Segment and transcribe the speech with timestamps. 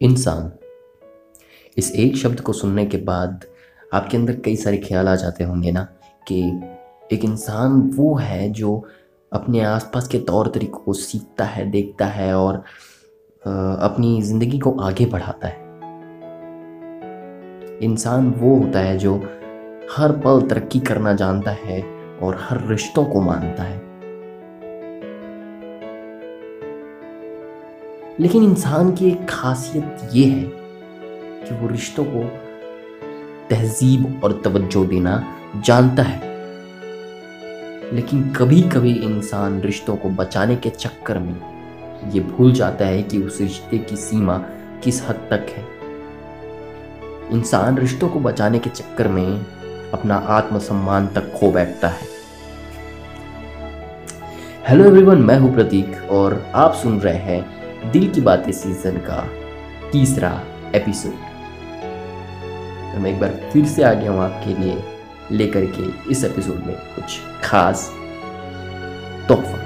[0.00, 0.50] इंसान।
[1.76, 3.44] इस एक शब्द को सुनने के बाद
[3.94, 5.82] आपके अंदर कई सारे ख्याल आ जाते होंगे ना
[6.26, 6.40] कि
[7.12, 8.82] एक इंसान वो है जो
[9.32, 12.56] अपने आसपास के तौर तरीकों को सीखता है, देखता है और
[13.44, 15.68] अपनी ज़िंदगी को आगे बढ़ाता है।
[17.82, 19.16] इंसान वो होता है जो
[19.92, 21.82] हर पल तरक्की करना जानता है
[22.22, 23.89] और हर रिश्तों को मानता है।
[28.20, 30.44] लेकिन इंसान की एक खासियत ये है
[31.44, 32.22] कि वो रिश्तों को
[33.50, 36.20] तहजीब और तवज्जो देना जानता है।
[37.92, 41.40] लेकिन कभी कभी इंसान रिश्तों को बचाने के चक्कर में
[42.10, 44.38] ये भूल जाता है कि उस रिश्ते की सीमा
[44.84, 45.64] किस हद तक है।
[47.32, 49.46] इंसान रिश्तों को बचाने के चक्कर में
[49.92, 52.08] अपना आत्मसम्मान तक खो बैठता है।
[54.68, 59.16] हेलो एवरीवन, मैं हूँ प्रतीक और आप सुन रहे हैं दिल की बातें सीज़न का
[59.92, 60.30] तीसरा
[60.74, 61.12] एपिसोड
[62.92, 64.82] तो मैं एक बार फिर से आ गया हूँ आपके लिए
[65.30, 67.90] लेकर के इस एपिसोड में कुछ खास
[69.28, 69.58] तोहफा।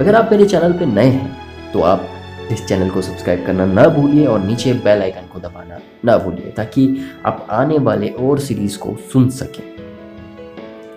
[0.00, 2.06] अगर आप मेरे चैनल पे नए हैं तो आप
[2.52, 6.50] इस चैनल को सब्सक्राइब करना ना भूलिए और नीचे बेल आइकन को दबाना ना भूलिए,
[6.50, 9.64] ताकि आप आने वाले और सीरीज़ को सुन सकें।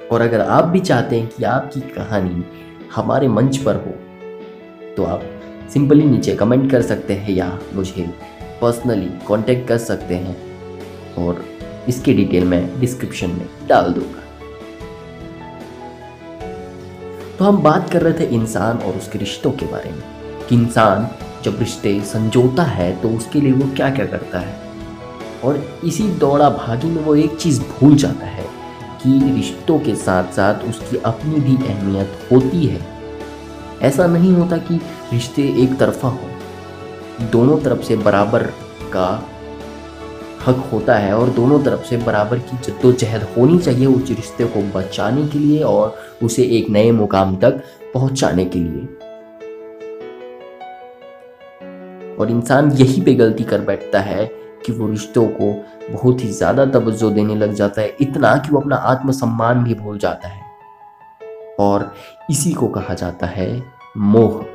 [0.08, 2.44] और अगर आप भी चाहते हैं कि आपकी कहानी
[2.96, 3.92] हमारे मंच पर हो।
[4.98, 5.24] तो आप
[5.74, 8.10] सिंपली नीचे कमेंट कर सकते हैं या मुझे
[8.62, 10.36] पर्सनली कांटेक्ट कर सकते हैं
[11.18, 11.44] और
[11.90, 14.24] इसकी डिटेल मैं डिस्क्रिप्शन में डाल दूँगा।
[17.38, 20.02] तो हम बात कर रहे थे इंसान और उसके रिश्तों के बारे में
[20.50, 21.10] कि इंसान
[21.44, 24.58] जब रिश्ते संजोता है तो उसके लिए वो क्या क्या करता है।
[25.44, 28.46] और इसी दौड़ा भागी में वो एक चीज़ भूल जाता है।
[29.04, 32.82] कि रिश्तों के साथ साथ उसकी अपनी भी अहमियत होती है।
[33.82, 34.82] ऐसा नहीं होता कि
[35.14, 36.20] रिश्ते एक तरफा हो।
[37.32, 38.44] दोनों तरफ़ से बराबर
[38.94, 39.30] का
[40.48, 44.62] हक होता है और दोनों तरफ़ से बराबर की जद्दोजहद होनी चाहिए उस रिश्ते को
[44.80, 47.62] बचाने के लिए और उसे एक नए मुकाम तक
[47.94, 48.88] पहुँचाने के लिए।
[52.16, 54.26] और इंसान यही पे गलती कर बैठता है
[54.70, 58.60] कि वो रिश्तों को बहुत ही ज़्यादा तवज्जो देने लग जाता है, इतना कि वो
[58.60, 60.42] अपना आत्मसम्मान भी भूल जाता है।
[61.60, 61.94] और
[62.30, 63.64] इसी को कहा जाता है
[63.98, 64.46] मोह।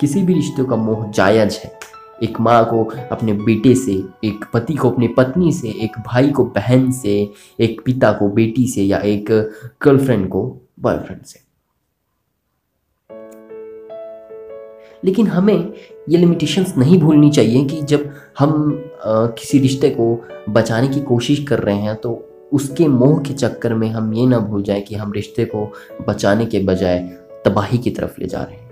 [0.00, 1.78] किसी भी रिश्ते का मोह जायज़ है।
[2.22, 3.92] एक माँ को अपने बेटे से,
[4.24, 8.66] एक पति को अपनी पत्नी से, एक भाई को बहन से, एक पिता को बेटी
[8.66, 9.30] से या एक
[9.82, 11.40] गर्लफ्रेंड को बॉयफ्रेंड से।
[15.04, 15.72] लेकिन हमें
[16.08, 18.52] ये लिमिटेशंस नहीं भूलनी चाहिए कि जब हम
[19.04, 23.74] आ, किसी रिश्ते को बचाने की कोशिश कर रहे हैं तो उसके मोह के चक्कर
[23.74, 25.64] में हम ये ना भूल जाए कि हम रिश्ते को
[26.08, 26.98] बचाने के बजाय
[27.44, 28.70] तबाही की तरफ़ ले जा रहे हैं।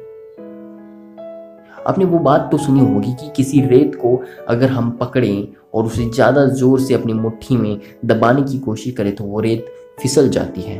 [1.87, 4.17] आपने वो बात तो सुनी होगी कि किसी रेत को
[4.49, 9.15] अगर हम पकड़ें और उसे ज़्यादा ज़ोर से अपनी मुट्ठी में दबाने की कोशिश करें
[9.17, 9.67] तो वो रेत
[10.01, 10.79] फिसल जाती है।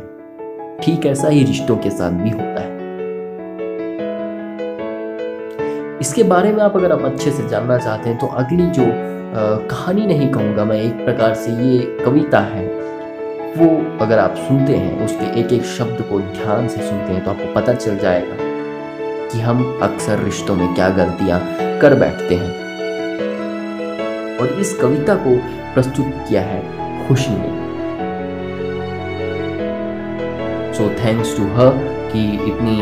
[0.77, 2.70] ठीक ऐसा ही रिश्तों के साथ भी होता है।
[6.01, 9.67] इसके बारे में आप अगर आप अच्छे से जानना चाहते हैं तो अगली जो आ,
[9.67, 12.65] कहानी नहीं कहूँगा मैं एक प्रकार से ये कविता है
[13.57, 17.31] वो अगर आप सुनते हैं उसके एक एक शब्द को ध्यान से सुनते हैं तो
[17.31, 18.35] आपको पता चल जाएगा
[19.29, 21.39] कि हम अक्सर रिश्तों में क्या गलतियाँ
[21.79, 22.51] कर बैठते हैं।
[24.37, 25.37] और इस कविता को
[25.73, 26.61] प्रस्तुत किया है
[27.07, 27.51] खुशी ने।
[30.73, 31.73] सो थैंक्स टू हर
[32.13, 32.77] कि इतनी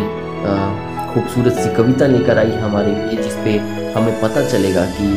[1.13, 3.57] खूबसूरत सी कविता लेकर आई हमारे लिए, जिसपे
[3.93, 5.07] हमें पता चलेगा कि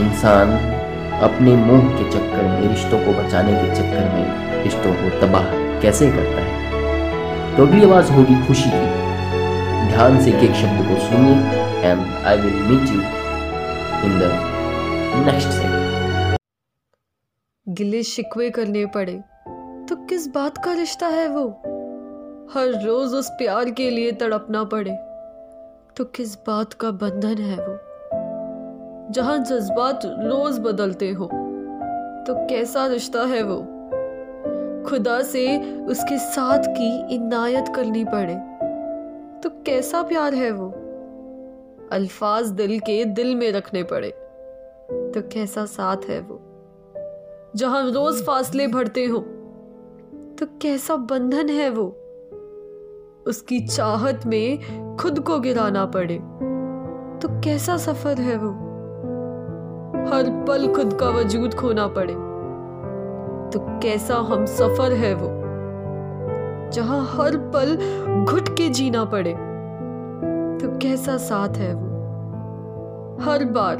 [0.00, 0.52] इंसान
[1.22, 5.50] अपने मोह के चक्कर में, रिश्तों को बचाने के चक्कर में रिश्तों को तबाह
[5.80, 7.56] कैसे करता है?
[7.56, 9.02] तो अगली आवाज़ होगी खुशी की।
[9.86, 11.36] ध्यान से एक शब्द को सुनिए
[11.82, 13.00] and I will meet you
[14.04, 14.32] in the
[15.26, 15.82] next second
[17.66, 19.20] गिले शिकवे करने पड़े
[19.88, 21.46] तो किस बात का रिश्ता है वो?
[22.54, 24.96] हर रोज उस प्यार के लिए तड़पना पड़े।
[25.96, 27.78] तो किस बात का बंधन है वो?
[29.10, 31.26] जहाँ जज्बात रोज बदलते हो
[32.26, 33.56] तो कैसा रिश्ता है वो?
[34.88, 38.34] खुदा से उसके साथ की इनायत करनी पड़े
[39.40, 40.68] तो कैसा प्यार है वो?
[41.92, 44.10] अल्फाज दिल के दिल में रखने पड़े
[44.90, 46.40] तो कैसा साथ है वो?
[47.56, 49.18] जहाँ रोज फासले भरते हो
[50.38, 52.03] तो कैसा बंधन है वो?
[53.26, 54.58] उसकी चाहत में
[54.96, 56.18] खुद को गिराना पड़े।
[57.22, 58.50] तो कैसा सफ़र है वो?
[60.10, 62.12] हर पल खुद का वजूद खोना पड़े।
[63.50, 65.28] तो कैसा हम सफ़र है वो?
[66.70, 67.76] जहाँ हर पल
[68.24, 69.32] घुट के जीना पड़े।
[70.62, 71.94] तो कैसा साथ है वो?
[73.22, 73.76] हर बार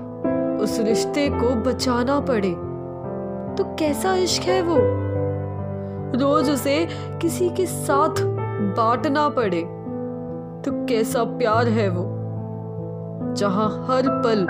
[0.61, 2.53] उस रिश्ते को बचाना पड़े।
[3.57, 4.77] तो कैसा इश्क है वो?
[6.19, 6.89] रोज उसे
[7.23, 8.34] किसी के साथ
[8.73, 9.61] बांटना पड़े
[10.63, 12.05] तो कैसा प्यार है वो,
[13.35, 14.47] जहाँ हर पल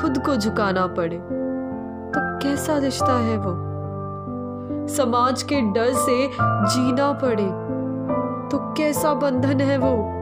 [0.00, 3.74] खुद को झुकाना पड़े। तो कैसा रिश्ता है वो?
[4.88, 7.46] समाज के डर से जीना पड़े
[8.48, 10.14] तो कैसा बंधन है वो?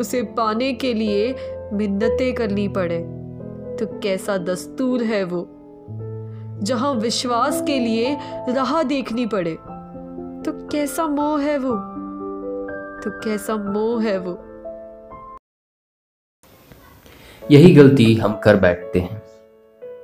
[0.00, 1.34] उसे पाने के लिए
[1.72, 2.98] मिन्नतें करनी पड़े
[3.80, 5.48] तो कैसा दस्तूर है वो?
[6.62, 8.18] जहाँ विश्वास के लिए
[8.48, 9.58] राह देखनी पड़े
[10.44, 11.72] तो कैसा मोह है वो?
[13.04, 14.32] तो कैसा मोह है वो?
[17.50, 19.22] यही गलती हम कर बैठते हैं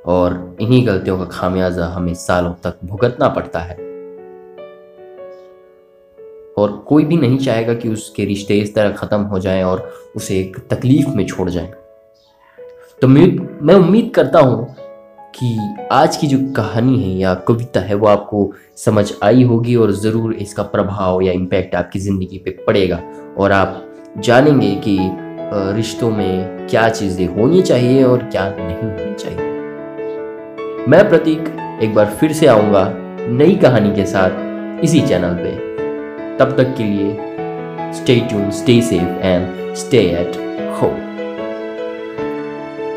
[0.06, 3.76] और इन्हीं गलतियों का खामियाजा हमें सालों तक भुगतना पड़ता है।
[6.58, 10.38] और कोई भी नहीं चाहेगा कि उसके रिश्ते इस तरह ख़त्म हो जाएँ और उसे
[10.40, 11.72] एक तकलीफ़ में छोड़ जाएँ।
[13.02, 14.76] तो मैं उम्मीद करता हूँ
[15.36, 19.92] कि आज की जो कहानी है या कविता है, वो आपको समझ आई होगी और
[19.92, 23.00] ज़रूर इसका प्रभाव या इम्पैक्ट आपकी ज़िंदगी पे पड़ेगा।
[23.38, 23.82] और आप
[24.18, 24.98] जानेंगे कि
[25.76, 29.44] रिश्तों में क्या चीज़ें होनी चाहिए और क्या नहीं होनी चाहिए।
[30.88, 32.90] मैं प्रतीक एक बार फिर से आऊँगा
[33.28, 35.54] नई कहानी के साथ इसी चैनल पे।
[36.38, 40.45] तब तक के लिए stay tune stay safe and stay at